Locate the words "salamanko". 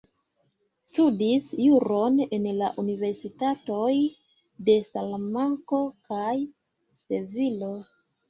4.93-5.83